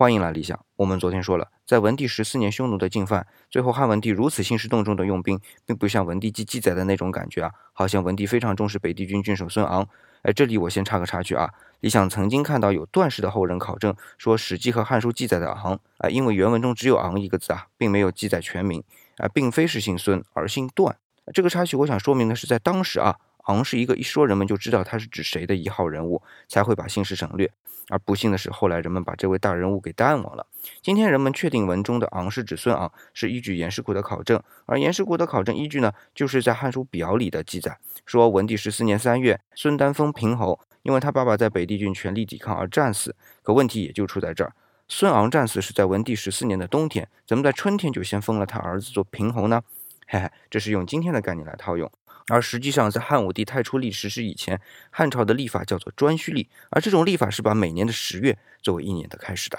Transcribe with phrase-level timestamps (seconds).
[0.00, 0.58] 欢迎来理想。
[0.76, 9.86] 我们昨天说了，在文帝十四年匈奴的进犯，最后汉文帝如此兴师动众的用兵，并不像文帝记记载的那种感觉啊，好像文帝非常重视北地军郡守孙昂。
[10.22, 11.50] 哎，这里我先插个插曲啊，
[11.80, 18.82] 理想曾经看到有段氏的后人考证说，《史记》和《汉书》记载的昂啊，因为原文中只有昂一个字啊，并没有记载全名
[19.18, 20.96] 啊，并非是姓孙而姓段。
[21.34, 23.18] 这个插曲我想说明的是，在当时啊。
[23.50, 27.50] 昂是一个一说人们就知道他是指谁的一号人物，才会把姓氏省略。
[27.88, 30.46] 而不幸的是，后来人们把这位大人物给淡忘了。
[30.80, 34.40] 今天人们确定文中的昂是指孙昂，是依据颜氏谷的考证。
[34.66, 43.16] 而颜氏谷的考证依据呢，就是在《汉书表》里的记载，说文帝十四年三月，孙丹封平侯，因为他爸爸在北地郡全力抵抗而战死。
[43.42, 44.52] 可问题也就出在这儿，
[44.86, 49.60] 孙昂战死是在文帝十四年的冬天，怎么在春天就先封了他儿子做平侯呢？
[50.06, 51.90] 嘿嘿，这是用今天的概念来套用。
[52.30, 59.58] 而实际上，在汉武帝太初历实施以前，汉朝的历法叫做颛顼历，而这种历法是把每年的十月作为一年的开始的。